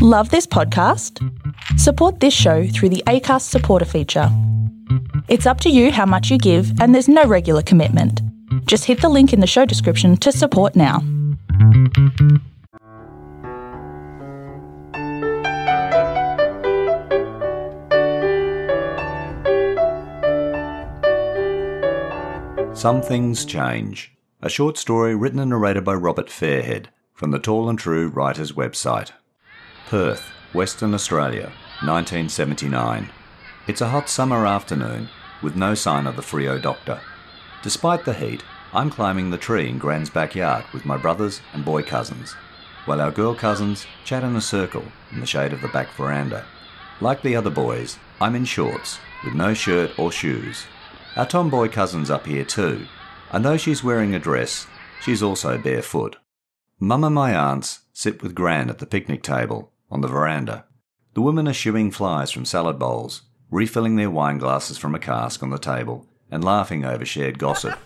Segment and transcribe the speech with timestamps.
[0.00, 1.18] Love this podcast?
[1.76, 4.28] Support this show through the ACAST supporter feature.
[5.26, 8.22] It's up to you how much you give, and there's no regular commitment.
[8.66, 11.00] Just hit the link in the show description to support now.
[22.72, 24.12] Some Things Change.
[24.42, 28.52] A short story written and narrated by Robert Fairhead from the Tall and True Writers
[28.52, 29.10] website.
[29.88, 31.50] Perth, Western Australia,
[31.80, 33.08] 1979.
[33.66, 35.08] It's a hot summer afternoon
[35.42, 37.00] with no sign of the Freo doctor.
[37.62, 41.84] Despite the heat, I'm climbing the tree in Gran's backyard with my brothers and boy
[41.84, 42.34] cousins,
[42.84, 46.44] while our girl cousins chat in a circle in the shade of the back veranda.
[47.00, 50.66] Like the other boys, I'm in shorts, with no shirt or shoes.
[51.16, 52.86] Our tomboy cousin's up here too,
[53.32, 54.66] and though she's wearing a dress,
[55.00, 56.16] she's also barefoot.
[56.78, 60.66] Mum and my aunts sit with Gran at the picnic table on the veranda.
[61.14, 65.42] The women are shooing flies from salad bowls, refilling their wine glasses from a cask
[65.42, 67.78] on the table, and laughing over shared gossip.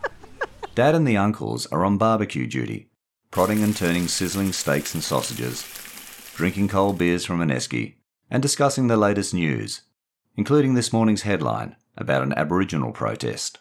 [0.74, 2.90] Dad and the uncles are on barbecue duty,
[3.30, 5.64] prodding and turning sizzling steaks and sausages,
[6.34, 7.94] drinking cold beers from an esky,
[8.30, 9.82] and discussing the latest news,
[10.36, 13.58] including this morning's headline about an Aboriginal protest.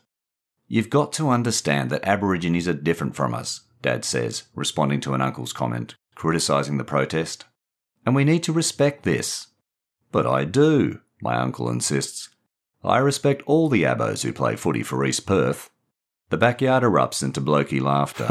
[0.67, 5.21] You've got to understand that Aborigines are different from us, Dad says, responding to an
[5.21, 7.45] uncle's comment, criticising the protest.
[8.05, 9.47] And we need to respect this.
[10.11, 12.29] But I do, my uncle insists.
[12.83, 15.71] I respect all the Abos who play footy for East Perth.
[16.29, 18.25] The backyard erupts into blokey laughter,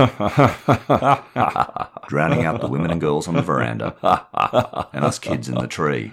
[2.08, 3.97] drowning out the women and girls on the veranda
[4.92, 6.12] and us kids in the tree.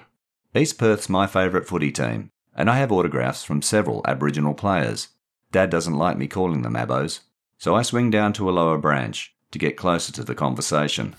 [0.55, 5.09] East Perth's my favourite footy team, and I have autographs from several Aboriginal players.
[5.51, 7.21] Dad doesn't like me calling them Abos,
[7.57, 11.15] so I swing down to a lower branch to get closer to the conversation.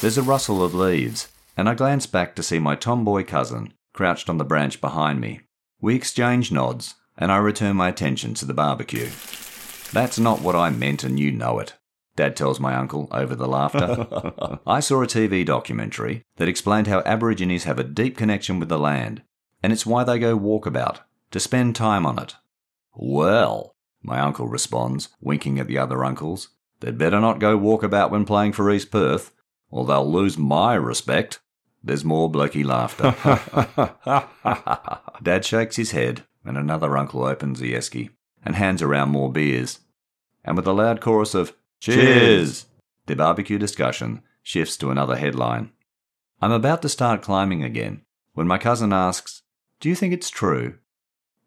[0.00, 4.28] There's a rustle of leaves, and I glance back to see my tomboy cousin crouched
[4.28, 5.40] on the branch behind me.
[5.80, 9.08] We exchange nods, and I return my attention to the barbecue.
[9.92, 11.74] That's not what I meant, and you know it.
[12.16, 14.06] Dad tells my uncle over the laughter.
[14.66, 18.78] I saw a TV documentary that explained how Aborigines have a deep connection with the
[18.78, 19.22] land,
[19.62, 21.00] and it's why they go walkabout,
[21.30, 22.34] to spend time on it.
[22.94, 26.48] Well, my uncle responds, winking at the other uncles,
[26.80, 29.32] they'd better not go walkabout when playing for East Perth,
[29.70, 31.40] or they'll lose my respect.
[31.86, 33.14] There's more blokey laughter.
[35.22, 38.10] Dad shakes his head, and another uncle opens the esky
[38.44, 39.78] and hands around more beers.
[40.44, 42.66] And with a loud chorus of Cheers!
[43.06, 45.70] The barbecue discussion shifts to another headline.
[46.42, 48.02] I'm about to start climbing again
[48.34, 49.42] when my cousin asks,
[49.78, 50.78] Do you think it's true?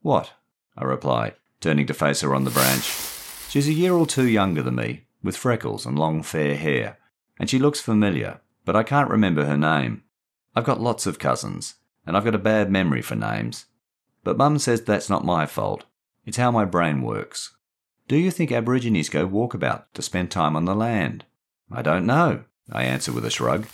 [0.02, 0.32] What?
[0.78, 2.90] I reply, turning to face her on the branch.
[3.50, 6.98] She's a year or two younger than me, with freckles and long fair hair,
[7.38, 10.04] and she looks familiar, but I can't remember her name.
[10.56, 13.66] I've got lots of cousins, and I've got a bad memory for names.
[14.24, 15.86] But Mum says that's not my fault.
[16.26, 17.56] It's how my brain works.
[18.08, 21.26] Do you think Aborigines go walkabout to spend time on the land?
[21.72, 23.68] I don't know, I answer with a shrug.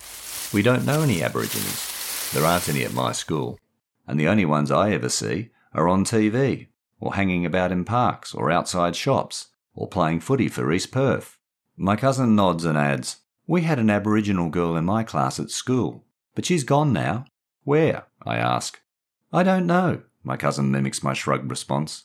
[0.53, 2.31] We don't know any Aborigines.
[2.33, 3.59] There aren't any at my school,
[4.07, 6.67] and the only ones I ever see are on TV,
[6.99, 11.37] or hanging about in parks, or outside shops, or playing footy for East Perth.
[11.77, 16.04] My cousin nods and adds, We had an Aboriginal girl in my class at school,
[16.35, 17.25] but she's gone now.
[17.63, 18.05] Where?
[18.23, 18.81] I ask.
[19.33, 22.03] I don't know, my cousin mimics my shrugged response.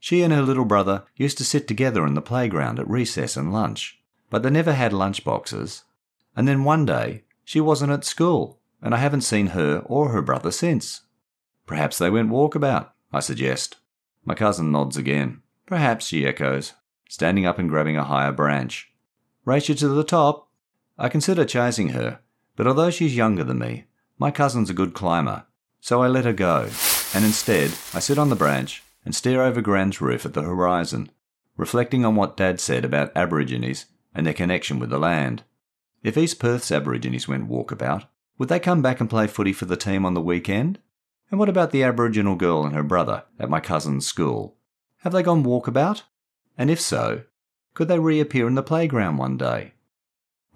[0.00, 3.52] She and her little brother used to sit together in the playground at recess and
[3.52, 4.00] lunch,
[4.30, 5.84] but they never had lunch boxes.
[6.34, 10.22] And then one day, she wasn't at school, and I haven't seen her or her
[10.22, 11.02] brother since.
[11.66, 13.76] Perhaps they went walkabout, I suggest.
[14.24, 15.42] My cousin nods again.
[15.66, 16.74] Perhaps, she echoes,
[17.08, 18.92] standing up and grabbing a higher branch.
[19.44, 20.48] Race you to the top?
[20.98, 22.20] I consider chasing her,
[22.56, 23.84] but although she's younger than me,
[24.18, 25.44] my cousin's a good climber,
[25.80, 26.68] so I let her go,
[27.14, 31.10] and instead I sit on the branch and stare over Gran's roof at the horizon,
[31.56, 35.44] reflecting on what Dad said about Aborigines and their connection with the land.
[36.02, 38.06] If East Perth's Aborigines went walkabout,
[38.38, 40.78] would they come back and play footy for the team on the weekend?
[41.30, 44.56] And what about the Aboriginal girl and her brother at my cousin's school?
[44.98, 46.02] Have they gone walkabout?
[46.58, 47.22] And if so,
[47.74, 49.72] could they reappear in the playground one day?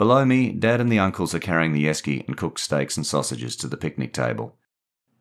[0.01, 3.55] Below me, Dad and the uncles are carrying the esky and cooked steaks and sausages
[3.57, 4.57] to the picnic table.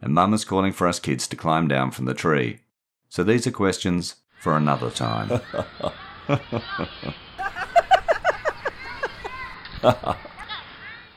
[0.01, 2.59] And Mum is calling for us kids to climb down from the tree.
[3.09, 5.41] So these are questions for another time.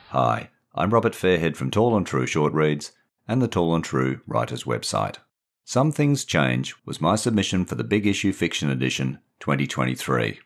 [0.09, 2.91] Hi, I'm Robert Fairhead from Tall and True Short Reads
[3.29, 5.19] and the Tall and True Writers website.
[5.63, 10.41] Some Things Change was my submission for the Big Issue Fiction Edition 2023.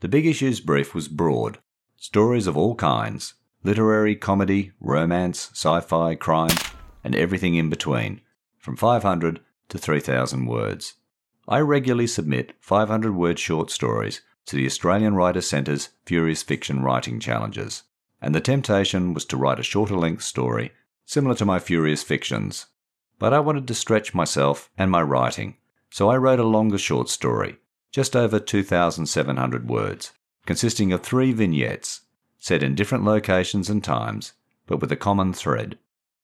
[0.00, 1.58] The Big Issues brief was broad,
[2.04, 6.54] stories of all kinds, literary, comedy, romance, sci fi, crime,
[7.02, 8.20] and everything in between,
[8.58, 9.40] from 500
[9.70, 10.96] to 3,000 words.
[11.48, 17.20] I regularly submit 500 word short stories to the Australian Writers Centre's Furious Fiction Writing
[17.20, 17.84] Challenges,
[18.20, 20.72] and the temptation was to write a shorter length story
[21.06, 22.66] similar to my Furious Fictions.
[23.18, 25.56] But I wanted to stretch myself and my writing,
[25.88, 27.56] so I wrote a longer short story,
[27.92, 30.12] just over 2,700 words,
[30.46, 32.02] consisting of three vignettes
[32.38, 34.34] set in different locations and times,
[34.66, 35.78] but with a common thread.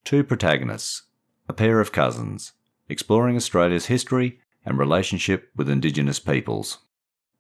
[0.04, 1.04] Two protagonists,
[1.48, 2.52] a pair of cousins,
[2.88, 6.78] exploring Australia's history and relationship with Indigenous peoples.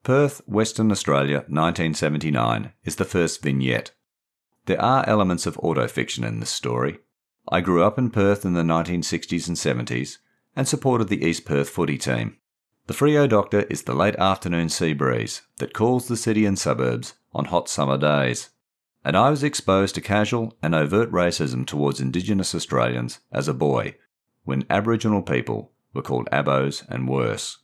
[0.02, 3.90] Perth, Western Australia, 1979 is the first vignette.
[4.64, 6.98] There are elements of autofiction in this story.
[7.48, 10.18] I grew up in Perth in the 1960s and 70s
[10.56, 12.38] and supported the East Perth footy team.
[12.90, 17.14] The Freo Doctor is the late afternoon sea breeze that calls the city and suburbs
[17.32, 18.50] on hot summer days.
[19.04, 23.94] And I was exposed to casual and overt racism towards Indigenous Australians as a boy,
[24.42, 27.58] when Aboriginal people were called Abos and worse.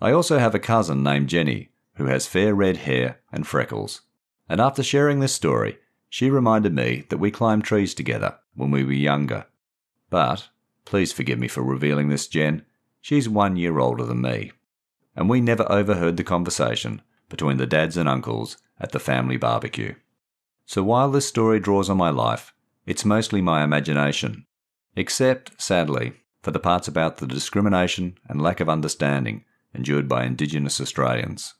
[0.00, 4.00] I also have a cousin named Jenny who has fair red hair and freckles.
[4.48, 5.76] And after sharing this story,
[6.08, 9.44] she reminded me that we climbed trees together when we were younger.
[10.08, 10.48] But,
[10.86, 12.64] please forgive me for revealing this, Jen,
[13.04, 14.50] she's one year older than me.
[15.14, 19.94] And we never overheard the conversation between the dads and uncles at the family barbecue.
[20.64, 22.54] So while this story draws on my life,
[22.86, 24.46] it's mostly my imagination.
[24.96, 30.80] Except, sadly, for the parts about the discrimination and lack of understanding endured by Indigenous
[30.80, 31.52] Australians.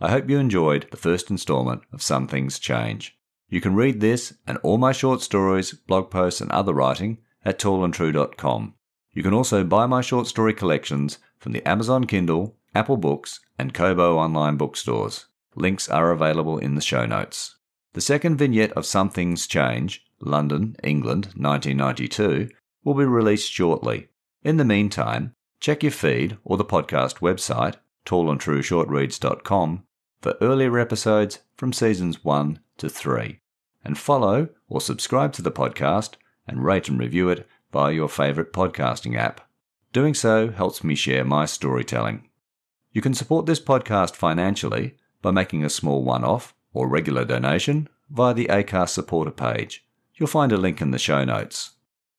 [0.00, 3.18] I hope you enjoyed the first instalment of Some Things Change.
[3.48, 7.58] You can read this and all my short stories, blog posts, and other writing at
[7.58, 8.74] tallandtrue.com.
[9.12, 13.74] You can also buy my short story collections from the Amazon Kindle, Apple Books, and
[13.74, 15.26] Kobo online bookstores.
[15.56, 17.56] Links are available in the show notes.
[17.92, 22.48] The second vignette of Some Things Change, London, England, 1992,
[22.84, 24.08] will be released shortly.
[24.44, 27.74] In the meantime, check your feed or the podcast website,
[28.06, 29.84] tallandtrueshortreads.com,
[30.20, 33.40] for earlier episodes from seasons 1 to 3.
[33.84, 36.14] And follow or subscribe to the podcast
[36.46, 39.40] and rate and review it via your favourite podcasting app.
[39.92, 42.28] Doing so helps me share my storytelling.
[42.92, 47.88] You can support this podcast financially by making a small one off or regular donation
[48.10, 49.84] via the ACAST supporter page.
[50.14, 51.72] You'll find a link in the show notes.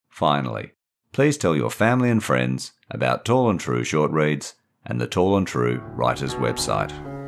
[0.09, 0.71] Finally,
[1.12, 4.56] please tell your family and friends about Tall and True short reads
[4.86, 7.20] and the Tall and True Writers website.